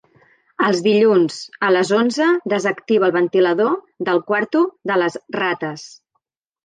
[0.67, 1.35] Els dilluns
[1.67, 3.77] a les onze desactiva el ventilador
[4.09, 5.87] del quarto de les rates.